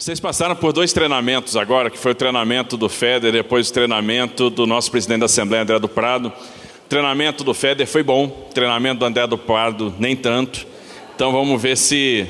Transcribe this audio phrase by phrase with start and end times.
[0.00, 4.48] Vocês passaram por dois treinamentos agora, que foi o treinamento do FEDER, depois o treinamento
[4.48, 6.28] do nosso presidente da Assembleia, André do Prado.
[6.28, 10.66] O treinamento do FEDER foi bom, o treinamento do André do Prado nem tanto.
[11.14, 12.26] Então vamos ver se,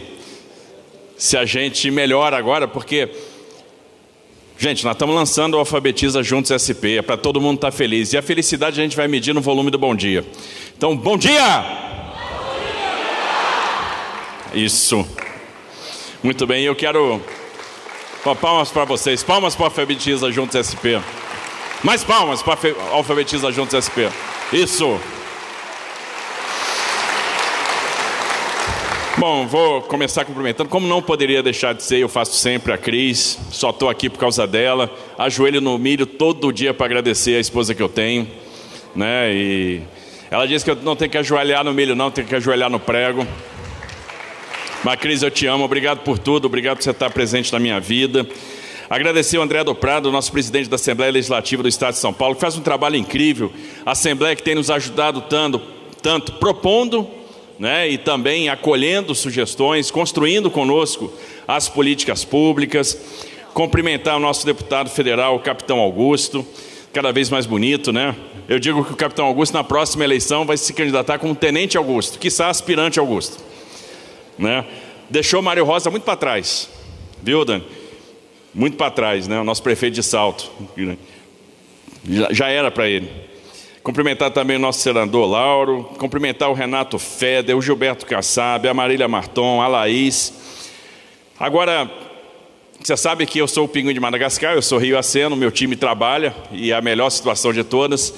[1.16, 3.08] se a gente melhora agora, porque,
[4.58, 8.12] gente, nós estamos lançando o Alfabetiza Juntos SP, é para todo mundo estar tá feliz.
[8.12, 10.26] E a felicidade a gente vai medir no volume do bom dia.
[10.76, 11.60] Então, bom dia!
[11.60, 11.68] Bom
[14.54, 14.64] dia!
[14.64, 15.06] Isso.
[16.20, 17.22] Muito bem, eu quero
[18.22, 19.22] Palmas para vocês.
[19.22, 21.00] Palmas para Alfabetiza Juntos SP.
[21.82, 22.58] Mais palmas para
[22.92, 24.12] Alfabetiza Juntos SP.
[24.52, 25.00] Isso.
[29.16, 30.68] Bom, vou começar cumprimentando.
[30.68, 33.38] Como não poderia deixar de ser, eu faço sempre a Cris.
[33.50, 34.90] Só estou aqui por causa dela.
[35.16, 38.28] Ajoelho no milho todo dia para agradecer a esposa que eu tenho.
[38.94, 39.32] Né?
[39.32, 39.82] E
[40.30, 42.78] ela disse que eu não tenho que ajoelhar no milho, não, tenho que ajoelhar no
[42.78, 43.26] prego.
[44.82, 48.26] Macris, eu te amo, obrigado por tudo, obrigado por você estar presente na minha vida.
[48.88, 52.34] Agradecer o André do Prado, nosso presidente da Assembleia Legislativa do Estado de São Paulo,
[52.34, 53.52] que faz um trabalho incrível.
[53.84, 55.60] A Assembleia que tem nos ajudado tanto,
[56.00, 57.06] tanto propondo
[57.58, 61.12] né, e também acolhendo sugestões, construindo conosco
[61.46, 62.98] as políticas públicas.
[63.52, 66.46] Cumprimentar o nosso deputado federal, o capitão Augusto,
[66.90, 68.16] cada vez mais bonito, né?
[68.48, 72.18] Eu digo que o capitão Augusto, na próxima eleição, vai se candidatar como tenente Augusto,
[72.18, 73.49] quiçá aspirante Augusto
[74.40, 74.64] né?
[75.08, 76.68] Deixou Mário Rosa muito para trás,
[77.22, 77.64] viu, Dani?
[78.54, 79.38] Muito para trás, né?
[79.38, 80.50] O nosso prefeito de Salto.
[82.08, 83.10] Já, já era para ele.
[83.82, 89.08] Cumprimentar também o nosso senador Lauro, cumprimentar o Renato Feder, o Gilberto Kassab, a Marília
[89.08, 90.32] Marton, a Laís.
[91.38, 91.90] Agora,
[92.82, 95.76] você sabe que eu sou o Pinguim de Madagascar, eu sou Rio Aceno, meu time
[95.76, 98.12] trabalha e é a melhor situação de todas.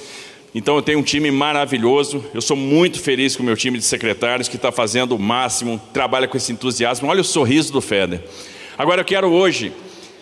[0.55, 2.23] Então eu tenho um time maravilhoso.
[2.33, 5.81] Eu sou muito feliz com o meu time de secretários que está fazendo o máximo,
[5.91, 7.07] trabalha com esse entusiasmo.
[7.07, 8.21] Olha o sorriso do Feder.
[8.77, 9.71] Agora eu quero hoje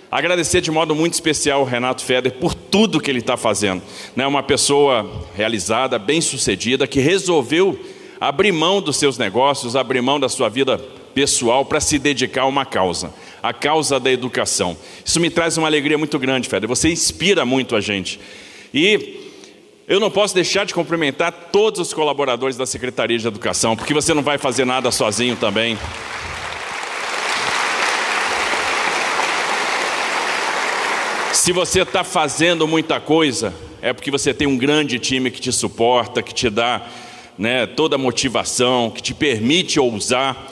[0.10, 3.82] agradecer de modo muito especial o Renato Feder por tudo que ele está fazendo.
[4.16, 7.78] É uma pessoa realizada, bem sucedida, que resolveu
[8.20, 10.78] abrir mão dos seus negócios, abrir mão da sua vida
[11.14, 13.14] pessoal para se dedicar a uma causa,
[13.44, 14.78] a causa da educação.
[15.04, 16.70] Isso me traz uma alegria muito grande, Feder.
[16.70, 18.18] Você inspira muito a gente.
[18.74, 19.21] E
[19.92, 24.14] eu não posso deixar de cumprimentar todos os colaboradores da Secretaria de Educação, porque você
[24.14, 25.78] não vai fazer nada sozinho também.
[31.34, 35.52] Se você está fazendo muita coisa, é porque você tem um grande time que te
[35.52, 36.88] suporta, que te dá
[37.38, 40.48] né, toda a motivação, que te permite ousar.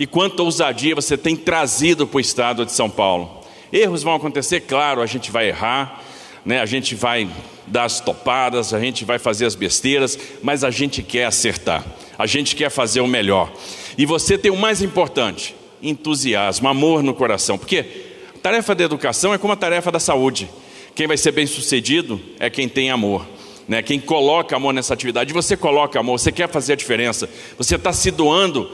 [0.00, 3.38] E quanta ousadia você tem trazido para o estado de São Paulo.
[3.72, 6.02] Erros vão acontecer, claro, a gente vai errar,
[6.44, 7.30] né, a gente vai
[7.70, 11.84] dar as topadas, a gente vai fazer as besteiras, mas a gente quer acertar,
[12.18, 13.52] a gente quer fazer o melhor.
[13.96, 17.86] E você tem o mais importante: entusiasmo, amor no coração, porque
[18.34, 20.50] a tarefa da educação é como a tarefa da saúde.
[20.94, 23.26] Quem vai ser bem sucedido é quem tem amor.
[23.68, 23.80] Né?
[23.82, 27.92] Quem coloca amor nessa atividade, você coloca amor, você quer fazer a diferença, você está
[27.92, 28.68] se doando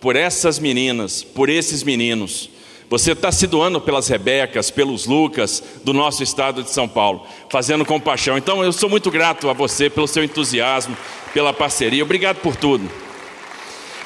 [0.00, 2.48] por essas meninas, por esses meninos,
[2.90, 7.84] você está se doando pelas Rebecas, pelos Lucas do nosso estado de São Paulo, fazendo
[7.84, 8.36] compaixão.
[8.36, 10.96] Então eu sou muito grato a você pelo seu entusiasmo,
[11.32, 12.02] pela parceria.
[12.02, 12.90] Obrigado por tudo.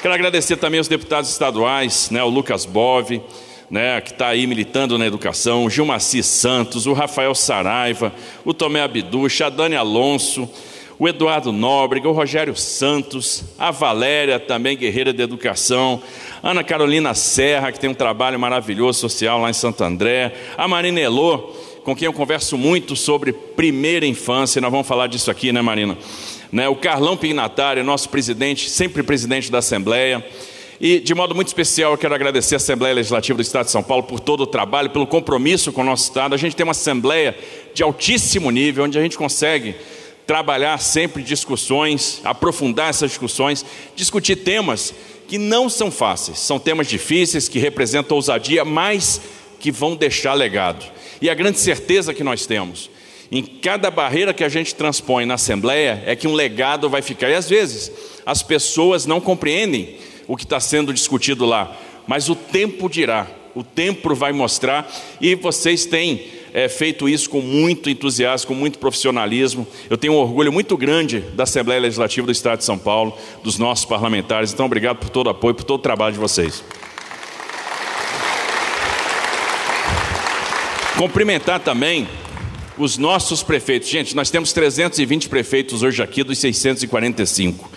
[0.03, 3.23] Quero agradecer também aos deputados estaduais, né, o Lucas Bove,
[3.71, 8.13] né, que está aí militando na educação, o Gilmaci Santos, o Rafael Saraiva,
[8.45, 10.47] o Tomé Abducha, a Dani Alonso,
[10.97, 16.01] o Eduardo Nóbrega, o Rogério Santos, a Valéria, também guerreira de educação,
[16.41, 21.01] Ana Carolina Serra, que tem um trabalho maravilhoso social lá em Santo André, a Marina
[21.01, 25.61] Elô, com quem eu converso muito sobre primeira infância, nós vamos falar disso aqui, né,
[25.61, 25.97] Marina?
[26.51, 30.25] Né, o Carlão Pignatário, nosso presidente, sempre presidente da Assembleia.
[30.79, 33.83] E, de modo muito especial, eu quero agradecer a Assembleia Legislativa do Estado de São
[33.83, 36.35] Paulo por todo o trabalho, pelo compromisso com o nosso Estado.
[36.35, 37.37] A gente tem uma Assembleia
[37.73, 39.75] de altíssimo nível, onde a gente consegue
[40.25, 43.65] trabalhar sempre discussões, aprofundar essas discussões,
[43.95, 44.93] discutir temas
[45.27, 49.21] que não são fáceis, são temas difíceis que representam ousadia, mas
[49.59, 50.85] que vão deixar legado.
[51.21, 52.89] E a grande certeza que nós temos,
[53.31, 57.29] em cada barreira que a gente transpõe na Assembleia, é que um legado vai ficar.
[57.29, 57.91] E às vezes
[58.25, 61.75] as pessoas não compreendem o que está sendo discutido lá,
[62.07, 67.41] mas o tempo dirá, o tempo vai mostrar, e vocês têm é, feito isso com
[67.41, 69.67] muito entusiasmo, com muito profissionalismo.
[69.89, 73.13] Eu tenho um orgulho muito grande da Assembleia Legislativa do Estado de São Paulo,
[73.43, 74.53] dos nossos parlamentares.
[74.53, 76.63] Então, obrigado por todo o apoio, por todo o trabalho de vocês.
[80.97, 82.07] Cumprimentar também
[82.77, 83.89] os nossos prefeitos.
[83.89, 87.69] Gente, nós temos 320 prefeitos hoje aqui dos 645.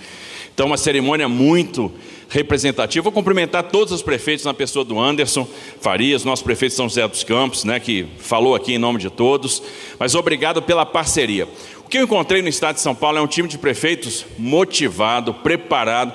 [0.55, 1.93] Então, uma cerimônia muito
[2.29, 3.03] representativa.
[3.03, 5.49] Vou cumprimentar todos os prefeitos na pessoa do Anderson
[5.81, 9.63] Farias, nosso prefeito São José dos Campos, né, que falou aqui em nome de todos.
[9.99, 11.49] Mas obrigado pela parceria.
[11.85, 15.33] O que eu encontrei no estado de São Paulo é um time de prefeitos motivado,
[15.33, 16.13] preparado,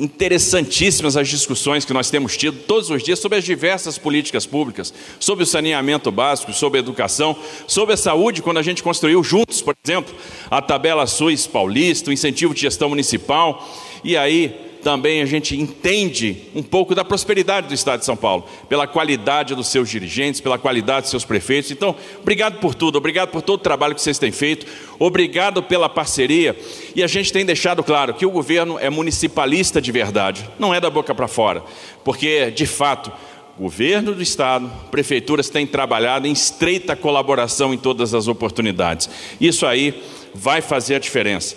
[0.00, 4.94] interessantíssimas as discussões que nós temos tido todos os dias sobre as diversas políticas públicas,
[5.18, 7.36] sobre o saneamento básico, sobre a educação,
[7.66, 10.14] sobre a saúde, quando a gente construiu juntos, por exemplo,
[10.50, 13.68] a tabela SUS paulista, o incentivo de gestão municipal,
[14.04, 18.46] e aí também a gente entende um pouco da prosperidade do Estado de São Paulo,
[18.68, 21.70] pela qualidade dos seus dirigentes, pela qualidade dos seus prefeitos.
[21.70, 24.66] Então, obrigado por tudo, obrigado por todo o trabalho que vocês têm feito,
[24.98, 26.56] obrigado pela parceria.
[26.94, 30.80] E a gente tem deixado claro que o governo é municipalista de verdade, não é
[30.80, 31.62] da boca para fora,
[32.04, 33.12] porque, de fato,
[33.58, 39.10] governo do estado, prefeituras têm trabalhado em estreita colaboração em todas as oportunidades.
[39.40, 40.02] Isso aí
[40.32, 41.56] vai fazer a diferença.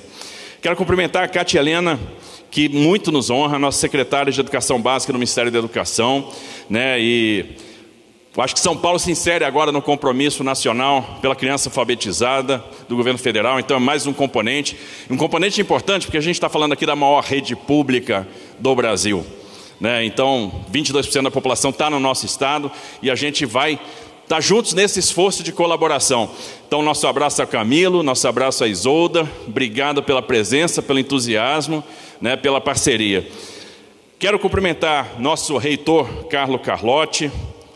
[0.61, 1.99] Quero cumprimentar a Cátia Helena
[2.51, 6.27] que muito nos honra, nossa secretária de Educação Básica no Ministério da Educação,
[6.69, 6.99] né?
[6.99, 7.55] E
[8.37, 13.17] acho que São Paulo se insere agora no compromisso nacional pela criança alfabetizada do governo
[13.17, 14.77] federal, então é mais um componente,
[15.09, 18.27] um componente importante porque a gente está falando aqui da maior rede pública
[18.59, 19.25] do Brasil.
[19.79, 20.03] Né?
[20.05, 22.69] Então, 22% da população está no nosso estado
[23.01, 26.29] e a gente vai estar tá juntos nesse esforço de colaboração.
[26.67, 31.83] Então, nosso abraço a Camilo, nosso abraço a Isolda, obrigado pela presença, pelo entusiasmo
[32.21, 33.27] né, pela parceria.
[34.19, 37.31] Quero cumprimentar nosso reitor Carlo Carlotti,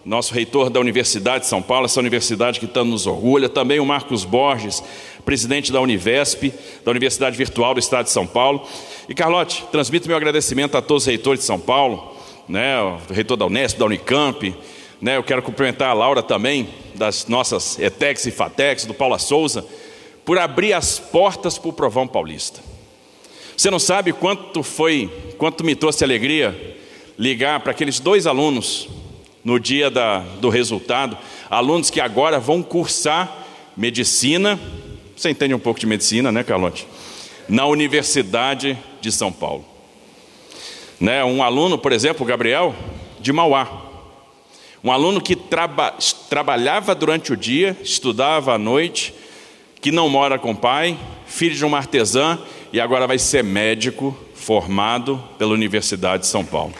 [0.05, 3.85] nosso reitor da Universidade de São Paulo, essa universidade que tanto nos orgulha, também o
[3.85, 4.83] Marcos Borges,
[5.25, 6.53] presidente da Univesp,
[6.83, 8.67] da Universidade Virtual do Estado de São Paulo.
[9.09, 12.15] E Carlotti, transmito meu agradecimento a todos os reitores de São Paulo,
[12.47, 14.55] né, o reitor da Unesp, da Unicamp,
[15.01, 19.65] né, eu quero cumprimentar a Laura também, das nossas ETEX e FATEX, do Paula Souza,
[20.23, 22.74] por abrir as portas para o Provão Paulista.
[23.57, 26.75] Você não sabe quanto foi, quanto me trouxe alegria
[27.17, 28.89] ligar para aqueles dois alunos
[29.45, 31.17] no dia da, do resultado,
[31.49, 33.45] alunos que agora vão cursar
[33.77, 34.59] medicina.
[35.15, 36.85] Você entende um pouco de medicina, né, Carlote?
[37.47, 39.63] Na Universidade de São Paulo.
[40.99, 42.75] Né, um aluno, por exemplo, Gabriel,
[43.21, 43.83] de Mauá.
[44.83, 45.93] Um aluno que traba,
[46.29, 49.13] trabalhava durante o dia, estudava à noite,
[49.79, 52.39] que não mora com pai, filho de uma artesã
[52.75, 56.73] e agora vai ser médico formado pela Universidade de São Paulo.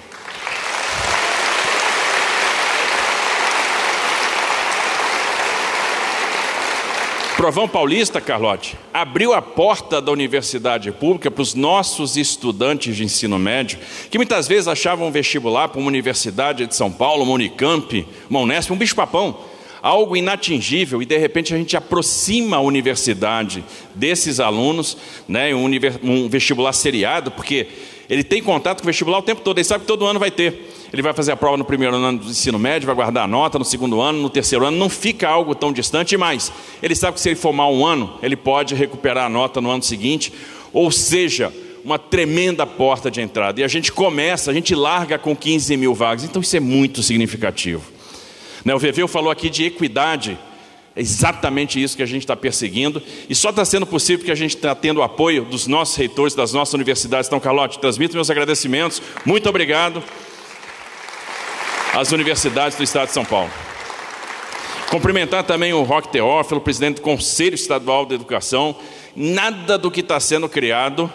[7.37, 13.39] Provão Paulista, Carlote, abriu a porta da universidade pública para os nossos estudantes de ensino
[13.39, 13.79] médio,
[14.11, 18.69] que muitas vezes achavam vestibular para uma universidade de São Paulo, uma Unicamp, uma Unesp,
[18.69, 19.54] um bicho-papão
[19.85, 24.97] algo inatingível e de repente a gente aproxima a universidade desses alunos,
[25.27, 25.69] né, um,
[26.01, 27.67] um vestibular seriado, porque
[28.09, 30.31] ele tem contato com o vestibular o tempo todo, ele sabe que todo ano vai
[30.31, 30.71] ter.
[30.91, 33.59] Ele vai fazer a prova no primeiro ano do ensino médio, vai guardar a nota
[33.59, 36.51] no segundo ano, no terceiro ano, não fica algo tão distante, mas
[36.81, 39.83] ele sabe que se ele formar um ano, ele pode recuperar a nota no ano
[39.83, 40.33] seguinte,
[40.73, 41.53] ou seja,
[41.83, 43.61] uma tremenda porta de entrada.
[43.61, 47.03] E a gente começa, a gente larga com 15 mil vagas, então isso é muito
[47.03, 47.94] significativo.
[48.65, 50.37] Né, o Veveu falou aqui de equidade.
[50.95, 53.01] É exatamente isso que a gente está perseguindo.
[53.29, 56.33] E só está sendo possível porque a gente está tendo o apoio dos nossos reitores,
[56.33, 57.27] das nossas universidades.
[57.27, 59.01] Então, Carlote, transmito meus agradecimentos.
[59.23, 60.03] Muito obrigado
[61.93, 63.51] às universidades do Estado de São Paulo.
[64.89, 68.75] Cumprimentar também o Roque Teófilo, presidente do Conselho Estadual de Educação.
[69.15, 71.11] Nada do que está sendo criado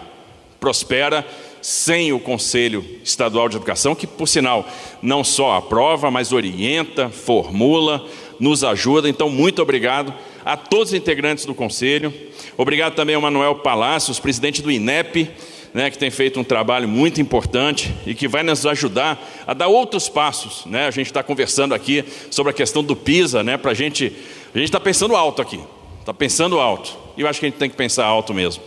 [0.60, 1.26] prospera
[1.62, 4.66] sem o Conselho Estadual de Educação, que, por sinal,
[5.02, 8.06] não só aprova, mas orienta, formula,
[8.38, 9.08] nos ajuda.
[9.08, 10.14] Então, muito obrigado
[10.44, 12.12] a todos os integrantes do Conselho.
[12.56, 15.30] Obrigado também ao Manuel Palácios, presidente do INEP,
[15.72, 19.68] né, que tem feito um trabalho muito importante e que vai nos ajudar a dar
[19.68, 20.64] outros passos.
[20.66, 20.86] Né?
[20.86, 24.12] A gente está conversando aqui sobre a questão do PISA, né, para a gente.
[24.54, 25.60] A gente está pensando alto aqui,
[26.00, 26.98] está pensando alto.
[27.16, 28.62] E eu acho que a gente tem que pensar alto mesmo.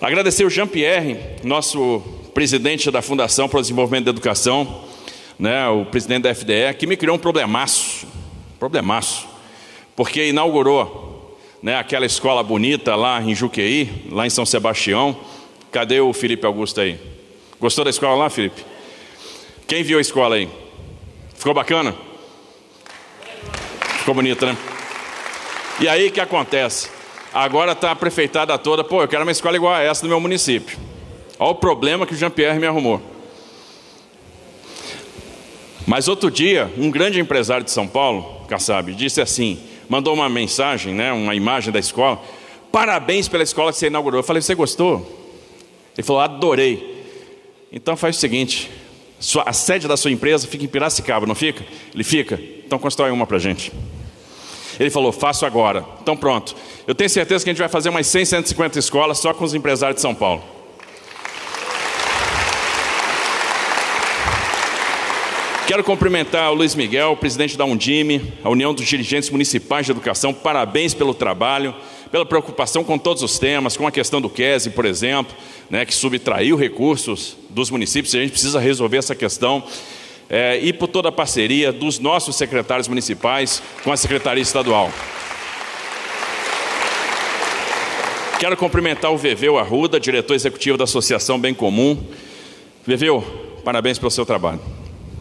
[0.00, 2.00] Agradecer o Jean-Pierre, nosso
[2.32, 4.82] presidente da Fundação para o Desenvolvimento da Educação,
[5.38, 8.06] né, o presidente da FDE, que me criou um problemaço,
[8.58, 9.28] problemaço,
[9.94, 15.14] porque inaugurou né, aquela escola bonita lá em Juqueí, lá em São Sebastião.
[15.70, 16.98] Cadê o Felipe Augusto aí?
[17.60, 18.64] Gostou da escola lá, Felipe?
[19.68, 20.48] Quem viu a escola aí?
[21.34, 21.94] Ficou bacana?
[23.98, 24.56] Ficou bonita, né?
[25.78, 26.99] E aí o que acontece?
[27.32, 30.18] Agora está a prefeitada toda, pô, eu quero uma escola igual a essa do meu
[30.20, 30.78] município.
[31.38, 33.00] Olha o problema que o Jean-Pierre me arrumou.
[35.86, 39.58] Mas outro dia, um grande empresário de São Paulo, Kassab, disse assim,
[39.88, 42.20] mandou uma mensagem, né, uma imagem da escola,
[42.70, 44.20] parabéns pela escola que você inaugurou.
[44.20, 45.18] Eu falei, você gostou?
[45.96, 47.04] Ele falou, adorei.
[47.72, 48.70] Então faz o seguinte:
[49.44, 51.64] a sede da sua empresa fica em Piracicaba, não fica?
[51.94, 52.40] Ele fica.
[52.64, 53.72] Então constrói uma para gente.
[54.80, 55.84] Ele falou: faço agora.
[56.02, 56.56] Então pronto.
[56.86, 59.52] Eu tenho certeza que a gente vai fazer umas 100, 150 escolas só com os
[59.52, 60.42] empresários de São Paulo.
[65.66, 70.34] Quero cumprimentar o Luiz Miguel, presidente da Undime, a União dos Dirigentes Municipais de Educação.
[70.34, 71.72] Parabéns pelo trabalho,
[72.10, 75.32] pela preocupação com todos os temas, com a questão do QESE, por exemplo,
[75.68, 78.12] né, que subtraiu recursos dos municípios.
[78.16, 79.62] A gente precisa resolver essa questão.
[80.30, 84.90] É, e por toda a parceria dos nossos secretários municipais com a Secretaria Estadual.
[88.38, 92.02] Quero cumprimentar o Veveu Arruda, diretor executivo da Associação Bem Comum.
[92.86, 93.22] Veveu,
[93.64, 94.60] parabéns pelo seu trabalho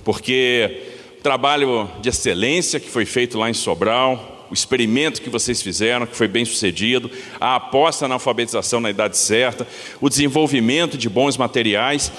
[0.10, 0.82] porque
[1.20, 6.08] o trabalho de excelência que foi feito lá em Sobral, o experimento que vocês fizeram,
[6.08, 9.68] que foi bem sucedido, a aposta na alfabetização na idade certa,
[10.02, 12.12] o desenvolvimento de bons materiais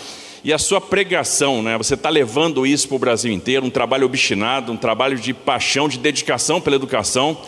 [0.42, 1.76] e a sua pregação, né?
[1.76, 5.88] Você está levando isso para o Brasil inteiro, um trabalho obstinado, um trabalho de paixão,
[5.88, 7.38] de dedicação pela educação,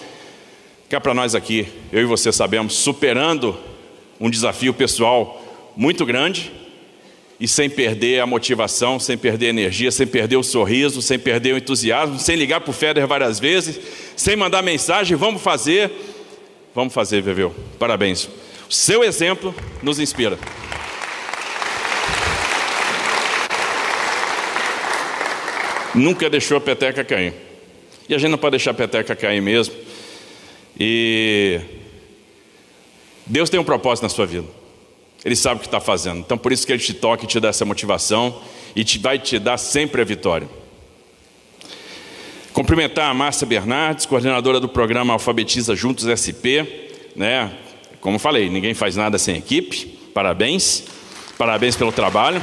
[0.90, 3.56] é para nós aqui, eu e você sabemos, superando
[4.20, 5.42] um desafio pessoal
[5.75, 6.52] muito grande,
[7.40, 11.54] e sem perder a motivação, sem perder a energia, sem perder o sorriso, sem perder
[11.54, 13.80] o entusiasmo, sem ligar para o Feder várias vezes,
[14.14, 15.90] sem mandar mensagem, vamos fazer,
[16.75, 17.54] vamos fazer, Veveu.
[17.78, 18.28] Parabéns.
[18.68, 20.38] O seu exemplo nos inspira.
[25.94, 27.34] Nunca deixou a peteca cair.
[28.08, 29.75] E a gente não pode deixar a peteca cair mesmo.
[30.78, 31.61] E
[33.26, 34.46] Deus tem um propósito na sua vida.
[35.25, 36.20] Ele sabe o que está fazendo.
[36.20, 38.42] Então, por isso que ele te toca e te dá essa motivação
[38.75, 40.49] e te, vai te dar sempre a vitória.
[42.52, 46.66] Cumprimentar a Márcia Bernardes, coordenadora do programa Alfabetiza Juntos SP.
[47.14, 47.52] Né?
[48.00, 49.87] Como falei, ninguém faz nada sem equipe.
[50.12, 50.84] Parabéns.
[51.38, 52.42] Parabéns pelo trabalho.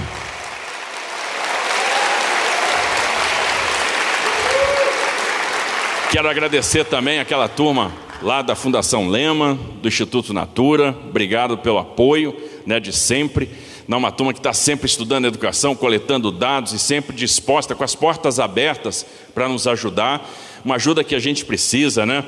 [6.11, 7.91] Quero agradecer também aquela turma
[8.23, 10.89] lá da Fundação Lema, do Instituto Natura.
[11.07, 12.35] Obrigado pelo apoio
[12.65, 13.47] né, de sempre.
[13.87, 17.93] Não, uma turma que está sempre estudando educação, coletando dados e sempre disposta, com as
[17.93, 20.27] portas abertas para nos ajudar.
[20.65, 22.25] Uma ajuda que a gente precisa, né?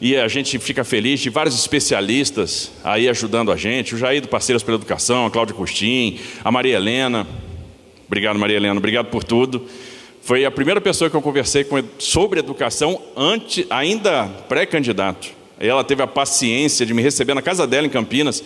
[0.00, 3.96] E a gente fica feliz de vários especialistas aí ajudando a gente.
[3.96, 7.26] O Jair do Parceiros pela Educação, a Cláudia Custim, a Maria Helena.
[8.06, 8.78] Obrigado, Maria Helena.
[8.78, 9.66] Obrigado por tudo.
[10.24, 15.28] Foi a primeira pessoa que eu conversei com sobre educação antes, ainda pré-candidato.
[15.60, 18.42] Ela teve a paciência de me receber na casa dela em Campinas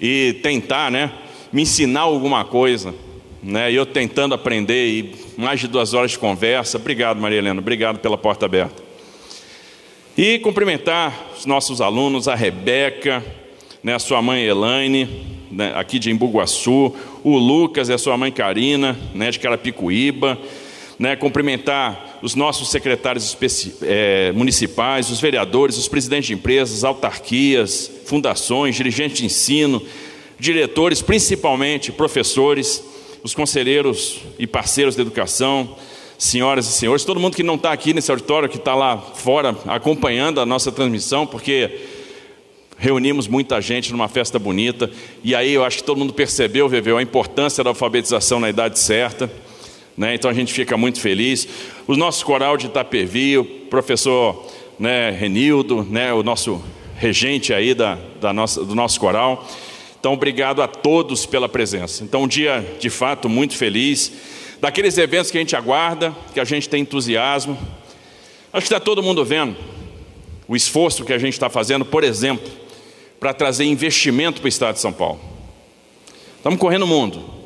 [0.00, 1.12] e tentar, né,
[1.52, 2.92] me ensinar alguma coisa,
[3.40, 3.70] né?
[3.72, 6.78] Eu tentando aprender e mais de duas horas de conversa.
[6.78, 7.60] Obrigado, Maria Helena.
[7.60, 8.82] Obrigado pela porta aberta.
[10.16, 13.24] E cumprimentar os nossos alunos, a Rebeca,
[13.84, 15.08] né, a sua mãe Elaine,
[15.48, 20.36] né, aqui de Embuguaçu, o Lucas e a sua mãe Karina, né, de Carapicuíba
[20.98, 23.36] né, cumprimentar os nossos secretários
[23.82, 29.80] é, municipais, os vereadores, os presidentes de empresas, autarquias, fundações, dirigentes de ensino,
[30.38, 32.82] diretores, principalmente professores,
[33.22, 35.76] os conselheiros e parceiros da educação,
[36.18, 39.56] senhoras e senhores, todo mundo que não está aqui nesse auditório, que está lá fora
[39.66, 41.78] acompanhando a nossa transmissão, porque
[42.76, 44.90] reunimos muita gente numa festa bonita,
[45.22, 48.80] e aí eu acho que todo mundo percebeu, Veveu, a importância da alfabetização na idade
[48.80, 49.30] certa.
[49.98, 50.14] Né?
[50.14, 51.48] Então a gente fica muito feliz.
[51.88, 54.46] O nosso coral de Itapevi, o professor
[54.78, 56.62] né, Renildo, né, o nosso
[56.96, 59.44] regente aí da, da nossa, do nosso coral.
[59.98, 62.04] Então, obrigado a todos pela presença.
[62.04, 64.12] Então, um dia de fato muito feliz.
[64.60, 67.58] Daqueles eventos que a gente aguarda, que a gente tem entusiasmo.
[68.52, 69.56] Acho que está todo mundo vendo
[70.46, 72.48] o esforço que a gente está fazendo, por exemplo,
[73.18, 75.20] para trazer investimento para o Estado de São Paulo.
[76.36, 77.37] Estamos correndo o mundo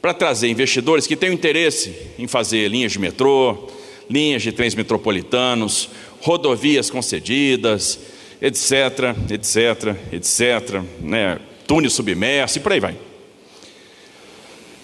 [0.00, 3.68] para trazer investidores que tenham interesse em fazer linhas de metrô,
[4.08, 5.90] linhas de trens metropolitanos,
[6.20, 7.98] rodovias concedidas,
[8.40, 11.38] etc, etc, etc, né?
[11.66, 12.96] túnel submerso e por aí vai.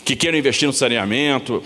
[0.05, 1.63] Que queiram investir no saneamento.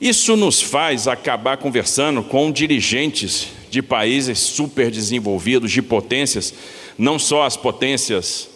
[0.00, 6.54] Isso nos faz acabar conversando com dirigentes de países super desenvolvidos, de potências,
[6.96, 8.48] não só as potências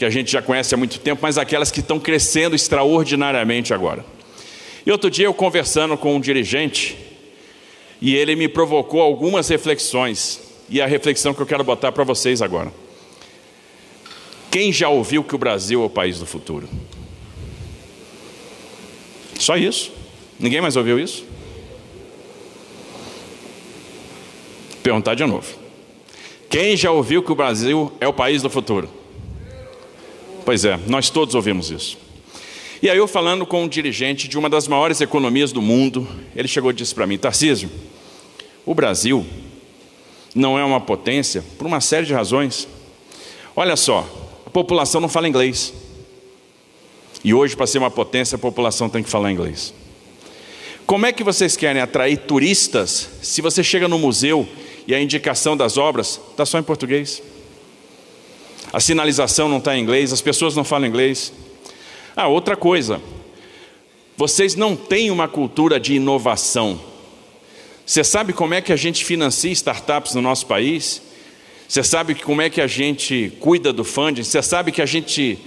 [0.00, 4.02] que a gente já conhece há muito tempo, mas aquelas que estão crescendo extraordinariamente agora.
[4.86, 6.96] E outro dia eu conversando com um dirigente,
[8.00, 10.40] e ele me provocou algumas reflexões,
[10.70, 12.72] e a reflexão que eu quero botar para vocês agora.
[14.50, 16.66] Quem já ouviu que o Brasil é o país do futuro?
[19.38, 19.92] Só isso.
[20.38, 21.26] Ninguém mais ouviu isso?
[24.82, 25.46] Perguntar de novo.
[26.48, 28.99] Quem já ouviu que o Brasil é o país do futuro?
[30.44, 31.98] Pois é, nós todos ouvimos isso.
[32.82, 36.48] E aí eu falando com um dirigente de uma das maiores economias do mundo, ele
[36.48, 37.70] chegou e disse para mim, Tarcísio,
[38.64, 39.26] o Brasil
[40.34, 42.66] não é uma potência por uma série de razões.
[43.54, 44.06] Olha só,
[44.46, 45.74] a população não fala inglês.
[47.22, 49.74] E hoje, para ser uma potência, a população tem que falar inglês.
[50.86, 54.48] Como é que vocês querem atrair turistas se você chega no museu
[54.86, 57.22] e a indicação das obras está só em português?
[58.72, 61.32] A sinalização não está em inglês, as pessoas não falam inglês.
[62.16, 63.00] Ah, outra coisa,
[64.16, 66.80] vocês não têm uma cultura de inovação.
[67.84, 71.02] Você sabe como é que a gente financia startups no nosso país?
[71.66, 74.22] Você sabe como é que a gente cuida do funding?
[74.22, 75.38] Você sabe que a gente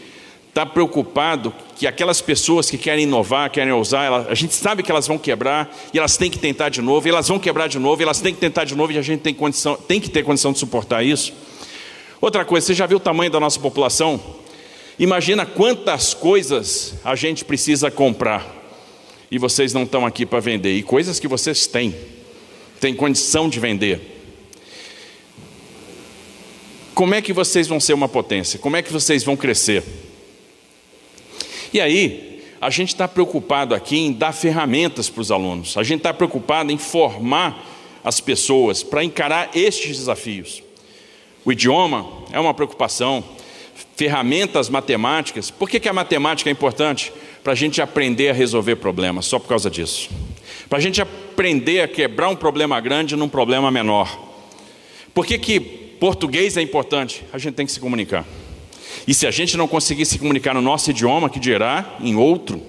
[0.50, 5.08] está preocupado que aquelas pessoas que querem inovar, querem ousar, a gente sabe que elas
[5.08, 8.02] vão quebrar e elas têm que tentar de novo, e elas vão quebrar de novo,
[8.02, 10.24] e elas têm que tentar de novo e a gente tem, condição, tem que ter
[10.24, 11.34] condição de suportar isso.
[12.24, 14.18] Outra coisa, você já viu o tamanho da nossa população?
[14.98, 18.64] Imagina quantas coisas a gente precisa comprar
[19.30, 21.94] e vocês não estão aqui para vender, e coisas que vocês têm,
[22.80, 24.00] têm condição de vender.
[26.96, 28.58] Como é que vocês vão ser uma potência?
[28.58, 29.84] Como é que vocês vão crescer?
[31.74, 36.00] E aí, a gente está preocupado aqui em dar ferramentas para os alunos, a gente
[36.00, 37.70] está preocupado em formar
[38.02, 40.64] as pessoas para encarar estes desafios.
[41.46, 43.24] O idioma é uma preocupação,
[43.96, 45.52] ferramentas matemáticas.
[45.52, 47.12] Por que, que a matemática é importante?
[47.44, 50.10] Para a gente aprender a resolver problemas, só por causa disso.
[50.70, 54.18] Para a gente aprender a quebrar um problema grande num problema menor.
[55.14, 57.24] Por que, que português é importante?
[57.34, 58.26] A gente tem que se comunicar.
[59.08, 62.62] E se a gente não conseguir se comunicar no nosso idioma, que dirá em outro?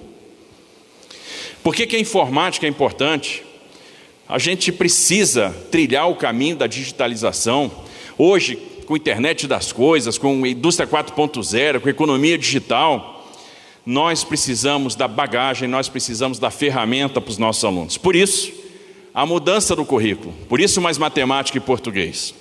[1.63, 3.43] Por que, que a informática é importante?
[4.27, 7.71] A gente precisa trilhar o caminho da digitalização.
[8.17, 8.55] Hoje,
[8.85, 13.27] com a internet das coisas, com a indústria 4.0, com a economia digital,
[13.85, 17.97] nós precisamos da bagagem, nós precisamos da ferramenta para os nossos alunos.
[17.97, 18.53] Por isso,
[19.13, 22.33] a mudança do currículo, por isso mais matemática e português.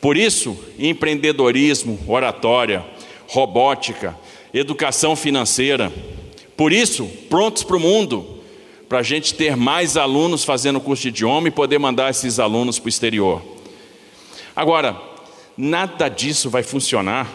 [0.00, 2.84] Por isso, empreendedorismo, oratória,
[3.28, 4.18] robótica,
[4.52, 5.92] educação financeira.
[6.56, 8.40] Por isso, prontos para o mundo,
[8.88, 12.78] para a gente ter mais alunos fazendo curso de idioma e poder mandar esses alunos
[12.78, 13.53] para o exterior.
[14.54, 15.00] Agora,
[15.56, 17.28] nada disso vai funcionar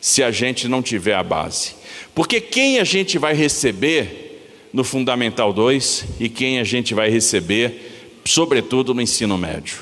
[0.00, 1.74] se a gente não tiver a base.
[2.14, 8.20] Porque quem a gente vai receber no Fundamental 2 e quem a gente vai receber,
[8.24, 9.78] sobretudo, no ensino médio?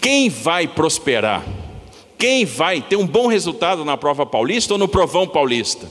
[0.00, 1.44] Quem vai prosperar?
[2.16, 5.88] Quem vai ter um bom resultado na prova paulista ou no provão paulista?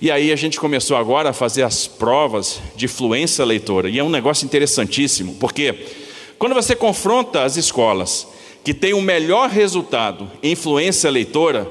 [0.00, 3.88] E aí a gente começou agora a fazer as provas de fluência leitora.
[3.88, 5.74] E é um negócio interessantíssimo, porque
[6.38, 8.28] quando você confronta as escolas
[8.62, 11.68] que têm o melhor resultado em fluência leitora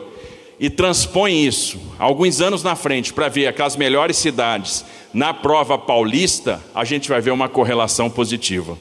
[0.60, 6.62] e transpõe isso alguns anos na frente para ver aquelas melhores cidades na prova paulista,
[6.75, 8.77] a gente vai ver uma correlação positiva.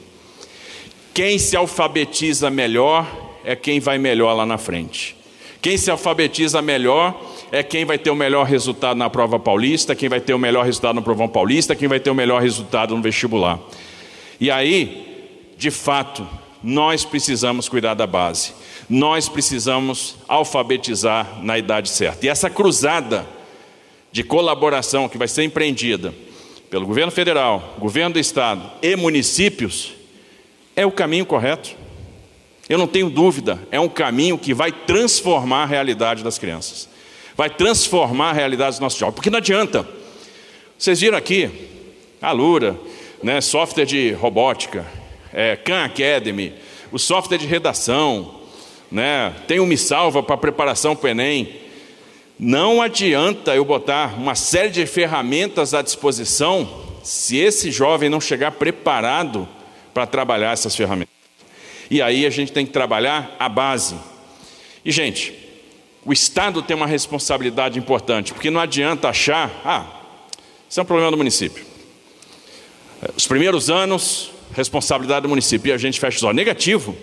[1.13, 3.07] Quem se alfabetiza melhor
[3.43, 5.15] é quem vai melhor lá na frente.
[5.61, 7.19] Quem se alfabetiza melhor
[7.51, 10.65] é quem vai ter o melhor resultado na prova paulista, quem vai ter o melhor
[10.65, 13.59] resultado no provão paulista, quem vai ter o melhor resultado no vestibular.
[14.39, 15.06] E aí,
[15.57, 16.27] de fato,
[16.63, 18.53] nós precisamos cuidar da base.
[18.87, 22.25] Nós precisamos alfabetizar na idade certa.
[22.25, 23.27] E essa cruzada
[24.11, 26.13] de colaboração que vai ser empreendida
[26.69, 29.93] pelo governo federal, governo do estado e municípios
[30.75, 31.75] é o caminho correto.
[32.69, 36.89] Eu não tenho dúvida, é um caminho que vai transformar a realidade das crianças,
[37.35, 39.87] vai transformar a realidade dos nossos jovens, porque não adianta.
[40.77, 41.49] Vocês viram aqui,
[42.21, 42.77] a Lura,
[43.23, 44.85] né, software de robótica,
[45.33, 46.53] é, Khan Academy,
[46.91, 48.41] o software de redação,
[48.91, 51.61] né, tem o Me Salva para preparação para o Enem.
[52.39, 58.51] Não adianta eu botar uma série de ferramentas à disposição se esse jovem não chegar
[58.51, 59.47] preparado
[59.93, 61.13] para trabalhar essas ferramentas.
[61.89, 63.95] E aí a gente tem que trabalhar a base.
[64.83, 65.33] E, gente,
[66.05, 69.85] o Estado tem uma responsabilidade importante, porque não adianta achar, ah,
[70.69, 71.65] isso é um problema do município.
[73.15, 76.35] Os primeiros anos, responsabilidade do município, e a gente fecha os olhos.
[76.35, 76.95] Negativo,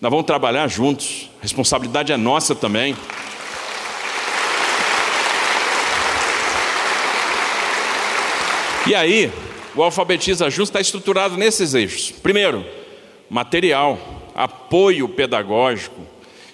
[0.00, 2.96] nós vamos trabalhar juntos, responsabilidade é nossa também.
[8.86, 9.32] E aí,
[9.74, 12.10] o Alfabetiza Justo está estruturado nesses eixos.
[12.10, 12.64] Primeiro,
[13.28, 13.98] material
[14.34, 16.00] apoio pedagógico.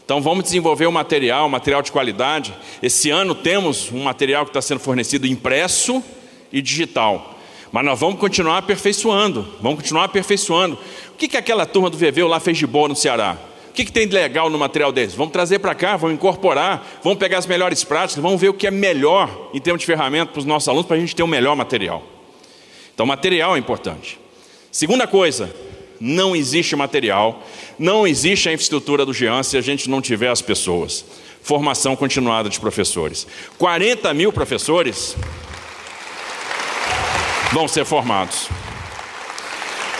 [0.05, 2.55] Então vamos desenvolver um material, um material de qualidade.
[2.83, 6.03] Esse ano temos um material que está sendo fornecido impresso
[6.51, 7.38] e digital.
[7.71, 10.79] Mas nós vamos continuar aperfeiçoando, vamos continuar aperfeiçoando.
[11.13, 13.37] O que, que aquela turma do VV lá fez de boa no Ceará?
[13.69, 15.15] O que, que tem de legal no material deles?
[15.15, 18.67] Vamos trazer para cá, vamos incorporar, vamos pegar as melhores práticas, vamos ver o que
[18.67, 21.27] é melhor em termos de ferramenta para os nossos alunos, para a gente ter o
[21.27, 22.03] um melhor material.
[22.93, 24.19] Então, material é importante.
[24.73, 25.55] Segunda coisa,
[26.01, 27.43] não existe material,
[27.79, 31.05] não existe a infraestrutura do GEAN se a gente não tiver as pessoas.
[31.43, 33.27] Formação continuada de professores.
[33.59, 35.17] 40 mil professores
[37.53, 38.49] vão ser formados.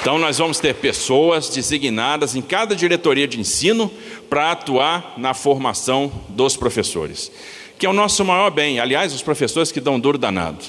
[0.01, 3.91] Então, nós vamos ter pessoas designadas em cada diretoria de ensino
[4.31, 7.33] para atuar na formação dos professores,
[7.79, 8.79] que é o nosso maior bem.
[8.79, 10.65] Aliás, os professores que dão duro danado,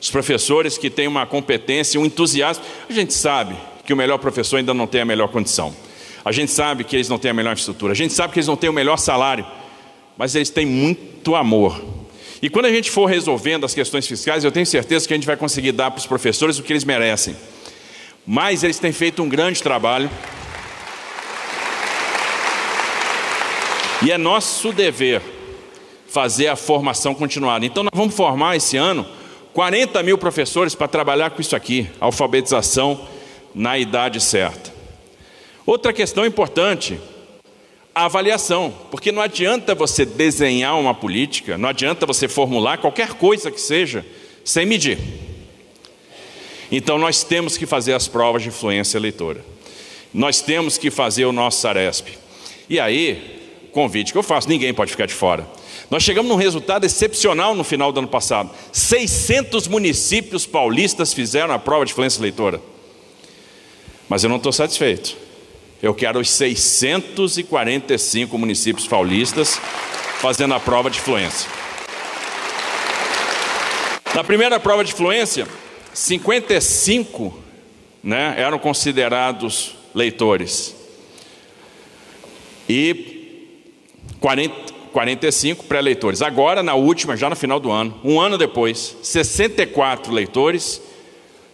[0.00, 2.64] os professores que têm uma competência, um entusiasmo.
[2.90, 5.74] A gente sabe que o melhor professor ainda não tem a melhor condição.
[6.24, 7.92] A gente sabe que eles não têm a melhor estrutura.
[7.92, 9.46] A gente sabe que eles não têm o melhor salário.
[10.16, 11.80] Mas eles têm muito amor.
[12.42, 15.26] E quando a gente for resolvendo as questões fiscais, eu tenho certeza que a gente
[15.26, 17.36] vai conseguir dar para os professores o que eles merecem.
[18.26, 20.10] Mas eles têm feito um grande trabalho.
[24.04, 25.22] E é nosso dever
[26.08, 27.64] fazer a formação continuada.
[27.64, 29.06] Então, nós vamos formar esse ano
[29.52, 33.06] 40 mil professores para trabalhar com isso aqui, alfabetização
[33.54, 34.72] na idade certa.
[35.64, 36.98] Outra questão importante,
[37.94, 43.50] a avaliação, porque não adianta você desenhar uma política, não adianta você formular qualquer coisa
[43.50, 44.04] que seja
[44.44, 44.98] sem medir.
[46.70, 49.44] Então nós temos que fazer as provas de influência eleitora.
[50.12, 52.08] Nós temos que fazer o nosso Saresp.
[52.68, 55.46] E aí, convite que eu faço, ninguém pode ficar de fora.
[55.90, 58.50] Nós chegamos num resultado excepcional no final do ano passado.
[58.72, 62.60] 600 municípios paulistas fizeram a prova de influência eleitora.
[64.08, 65.16] Mas eu não estou satisfeito.
[65.82, 69.60] Eu quero os 645 municípios paulistas
[70.20, 71.50] fazendo a prova de fluência.
[74.14, 75.44] Na primeira prova de fluência,
[75.92, 77.36] 55
[78.00, 80.76] né, eram considerados leitores.
[82.68, 83.50] E
[84.20, 84.54] 40,
[84.92, 86.22] 45 pré-leitores.
[86.22, 90.80] Agora, na última, já no final do ano, um ano depois, 64 leitores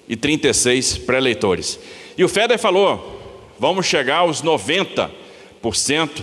[0.07, 1.81] e 36 pré-leitores.
[2.19, 3.18] E o FEDER falou:
[3.59, 5.11] vamos chegar aos 90%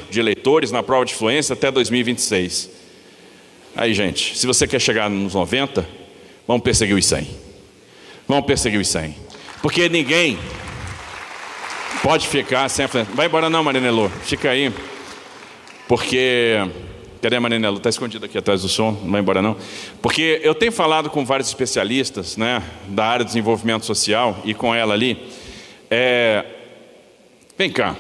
[0.09, 2.69] de eleitores na prova de fluência até 2026.
[3.75, 5.85] Aí, gente, se você quer chegar nos 90,
[6.47, 7.27] vamos perseguir os 100.
[8.27, 9.15] Vamos perseguir os 100.
[9.61, 10.39] Porque ninguém
[12.01, 14.09] pode ficar sem a Vai embora não, Marinelo.
[14.23, 14.71] Fica aí.
[15.87, 16.57] Porque...
[17.21, 17.77] Cadê a Marinelo?
[17.77, 18.91] Está escondido aqui atrás do som.
[18.91, 19.57] Não vai embora não.
[20.01, 24.73] Porque eu tenho falado com vários especialistas né, da área de desenvolvimento social e com
[24.73, 25.17] ela ali.
[25.89, 26.45] É,
[27.57, 27.95] Vem cá.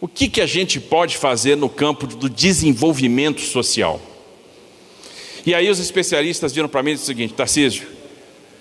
[0.00, 4.00] O que, que a gente pode fazer no campo do desenvolvimento social?
[5.44, 7.88] E aí os especialistas viram para mim o seguinte, Tarcísio,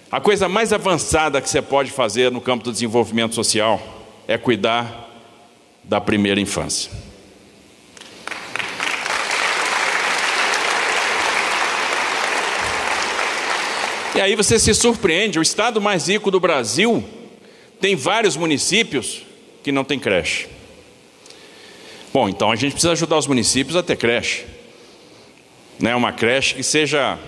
[0.10, 3.82] a coisa mais avançada que você pode fazer no campo do desenvolvimento social
[4.28, 5.06] é cuidar
[5.84, 6.89] da primeira infância.
[14.15, 17.04] E aí você se surpreende, o estado mais rico do Brasil
[17.80, 19.27] tem vários municípios
[19.67, 20.47] que não tem creche.
[22.13, 24.45] Bom, então a gente precisa ajudar os municípios a ter creche.
[25.77, 25.93] Né?
[25.93, 27.19] Uma creche que seja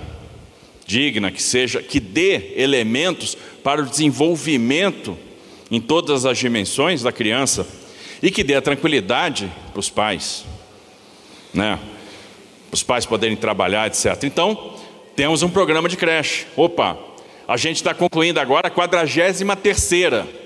[0.85, 5.17] digna, que seja que dê elementos para o desenvolvimento
[5.69, 7.67] em todas as dimensões da criança
[8.23, 10.45] e que dê a tranquilidade para os pais,
[11.53, 11.77] né?
[12.71, 14.23] Os pais poderem trabalhar, etc.
[14.23, 14.77] Então,
[15.13, 16.47] temos um programa de creche.
[16.55, 16.97] Opa,
[17.45, 20.38] a gente está concluindo agora a 43 terceira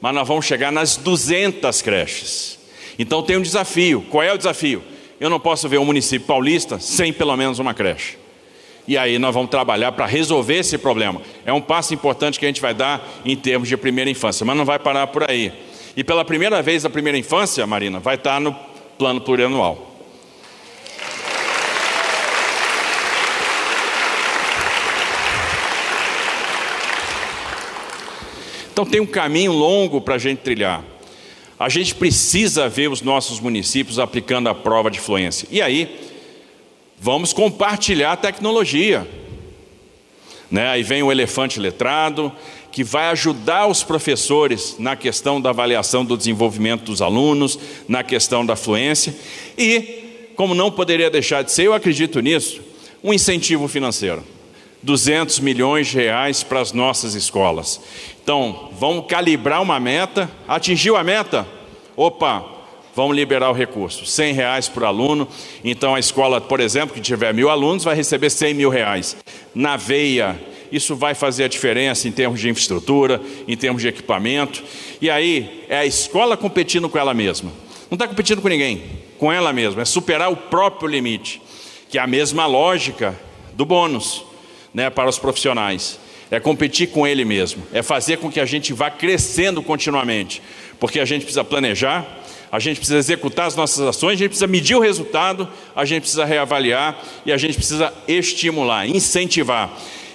[0.00, 2.58] mas nós vamos chegar nas 200 creches.
[2.98, 4.04] Então tem um desafio.
[4.10, 4.82] Qual é o desafio?
[5.20, 8.16] Eu não posso ver um município paulista sem pelo menos uma creche.
[8.86, 11.20] E aí nós vamos trabalhar para resolver esse problema.
[11.44, 14.56] É um passo importante que a gente vai dar em termos de primeira infância, mas
[14.56, 15.52] não vai parar por aí.
[15.96, 18.56] E pela primeira vez a primeira infância, Marina, vai estar no
[18.96, 19.87] plano plurianual.
[28.78, 30.84] Então tem um caminho longo para a gente trilhar.
[31.58, 35.48] A gente precisa ver os nossos municípios aplicando a prova de fluência.
[35.50, 35.98] E aí,
[36.96, 39.04] vamos compartilhar a tecnologia.
[40.48, 40.68] Né?
[40.68, 42.30] Aí vem o elefante letrado,
[42.70, 48.46] que vai ajudar os professores na questão da avaliação do desenvolvimento dos alunos, na questão
[48.46, 49.12] da fluência.
[49.58, 52.60] E, como não poderia deixar de ser, eu acredito nisso,
[53.02, 54.22] um incentivo financeiro.
[54.82, 57.80] 200 milhões de reais para as nossas escolas.
[58.22, 61.46] Então, vamos calibrar uma meta, atingiu a meta?
[61.96, 62.44] Opa,
[62.94, 65.26] vamos liberar o recurso, 100 reais por aluno.
[65.64, 69.16] Então, a escola, por exemplo, que tiver mil alunos, vai receber 100 mil reais.
[69.54, 70.38] Na veia,
[70.70, 74.62] isso vai fazer a diferença em termos de infraestrutura, em termos de equipamento.
[75.00, 77.50] E aí, é a escola competindo com ela mesma.
[77.90, 78.82] Não está competindo com ninguém,
[79.16, 81.40] com ela mesma, é superar o próprio limite,
[81.88, 83.18] que é a mesma lógica
[83.54, 84.27] do bônus
[84.72, 85.98] né, para os profissionais.
[86.30, 90.42] É competir com ele mesmo, é fazer com que a gente vá crescendo continuamente,
[90.78, 92.06] porque a gente precisa planejar,
[92.52, 96.02] a gente precisa executar as nossas ações, a gente precisa medir o resultado, a gente
[96.02, 99.70] precisa reavaliar e a gente precisa estimular, incentivar.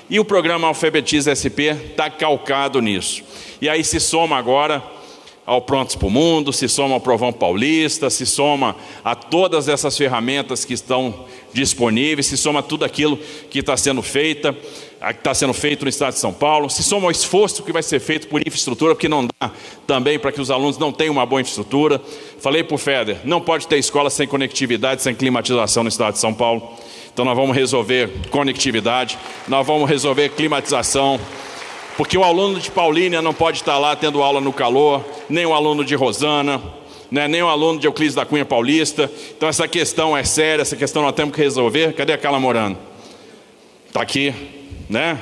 [0.09, 3.23] E o programa Alfabetiza SP está calcado nisso.
[3.61, 4.83] E aí se soma agora
[5.45, 9.97] ao Prontos para o Mundo, se soma ao Provão Paulista, se soma a todas essas
[9.97, 13.17] ferramentas que estão disponíveis, se soma tudo aquilo
[13.49, 17.07] que está sendo feita, que está sendo feito no estado de São Paulo, se soma
[17.07, 19.51] ao esforço que vai ser feito por infraestrutura, porque não dá
[19.85, 22.01] também para que os alunos não tenham uma boa infraestrutura.
[22.39, 26.19] Falei para o Feder, não pode ter escola sem conectividade, sem climatização no estado de
[26.19, 26.71] São Paulo.
[27.13, 31.19] Então nós vamos resolver conectividade, nós vamos resolver climatização,
[31.97, 35.53] porque o aluno de Paulínia não pode estar lá tendo aula no calor, nem o
[35.53, 36.61] aluno de Rosana,
[37.11, 39.11] né, nem o aluno de Euclides da Cunha Paulista.
[39.37, 41.93] Então essa questão é séria, essa questão nós temos que resolver.
[41.93, 42.77] Cadê a Carla Morano?
[43.87, 44.33] Está aqui,
[44.89, 45.19] né?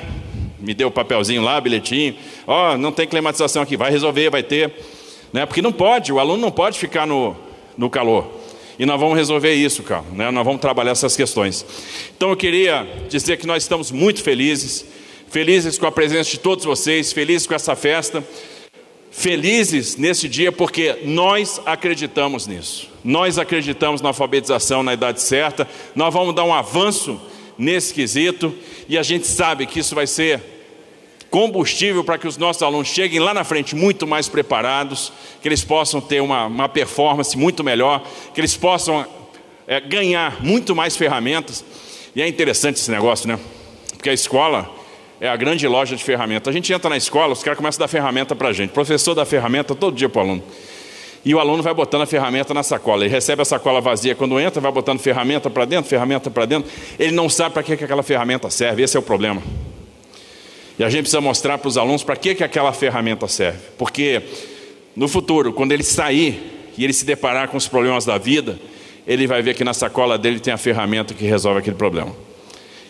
[0.58, 2.14] Me deu o papelzinho lá, bilhetinho.
[2.46, 4.72] Ó, oh, não tem climatização aqui, vai resolver, vai ter.
[5.32, 5.44] Né?
[5.44, 7.36] Porque não pode, o aluno não pode ficar no,
[7.76, 8.40] no calor.
[8.78, 10.04] E nós vamos resolver isso, cara.
[10.12, 10.30] Né?
[10.30, 11.66] Nós vamos trabalhar essas questões.
[12.16, 14.86] Então eu queria dizer que nós estamos muito felizes
[15.32, 18.22] felizes com a presença de todos vocês, felizes com essa festa,
[19.10, 22.90] felizes nesse dia porque nós acreditamos nisso.
[23.02, 27.18] Nós acreditamos na alfabetização na idade certa, nós vamos dar um avanço
[27.56, 28.54] nesse quesito
[28.86, 30.38] e a gente sabe que isso vai ser
[31.30, 35.64] combustível para que os nossos alunos cheguem lá na frente muito mais preparados, que eles
[35.64, 39.06] possam ter uma, uma performance muito melhor, que eles possam
[39.66, 41.64] é, ganhar muito mais ferramentas.
[42.14, 43.40] E é interessante esse negócio, né?
[43.96, 44.81] Porque a escola
[45.22, 46.48] é a grande loja de ferramentas.
[46.48, 48.70] A gente entra na escola, os caras começam a dar ferramenta para a gente.
[48.70, 50.42] O professor dá ferramenta todo dia para o aluno.
[51.24, 53.04] E o aluno vai botando a ferramenta na sacola.
[53.04, 56.68] Ele recebe a sacola vazia quando entra, vai botando ferramenta para dentro, ferramenta para dentro.
[56.98, 58.82] Ele não sabe para que, que aquela ferramenta serve.
[58.82, 59.40] Esse é o problema.
[60.76, 63.60] E a gente precisa mostrar para os alunos para que, que aquela ferramenta serve.
[63.78, 64.22] Porque
[64.96, 68.58] no futuro, quando ele sair e ele se deparar com os problemas da vida,
[69.06, 72.12] ele vai ver que na sacola dele tem a ferramenta que resolve aquele problema.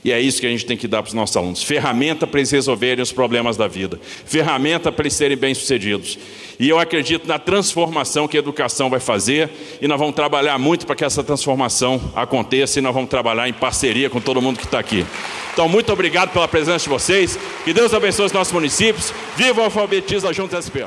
[0.05, 2.41] E é isso que a gente tem que dar para os nossos alunos: ferramenta para
[2.41, 6.19] eles resolverem os problemas da vida, ferramenta para eles serem bem-sucedidos.
[6.59, 10.87] E eu acredito na transformação que a educação vai fazer, e nós vamos trabalhar muito
[10.87, 14.65] para que essa transformação aconteça, e nós vamos trabalhar em parceria com todo mundo que
[14.65, 15.05] está aqui.
[15.53, 19.65] Então, muito obrigado pela presença de vocês, que Deus abençoe os nossos municípios, viva o
[19.65, 20.87] Alfabetiza Junto SP.